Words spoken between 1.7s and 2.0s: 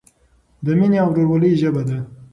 ده.